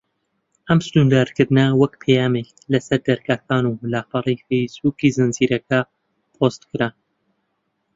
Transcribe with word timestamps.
ئەم 0.67 0.79
سنوردارکردنانە 0.87 1.75
وەک 1.81 1.93
پەیامێک 2.01 2.47
لە 2.71 2.79
سەر 2.87 2.99
دەرگاکان 3.07 3.63
و 3.67 3.73
لاپەڕەی 3.93 4.41
فەیس 4.45 4.73
بووکی 4.81 5.15
زنجیرەکە 5.17 5.79
پۆست 6.37 6.61
کران. 6.69 6.93